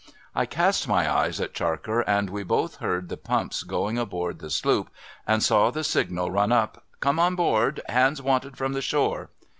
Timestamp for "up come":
6.51-7.19